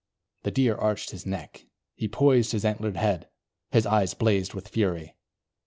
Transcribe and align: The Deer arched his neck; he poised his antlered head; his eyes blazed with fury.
The 0.41 0.49
Deer 0.49 0.73
arched 0.75 1.11
his 1.11 1.27
neck; 1.27 1.67
he 1.93 2.07
poised 2.07 2.53
his 2.53 2.65
antlered 2.65 2.97
head; 2.97 3.27
his 3.69 3.85
eyes 3.85 4.15
blazed 4.15 4.55
with 4.55 4.67
fury. 4.69 5.15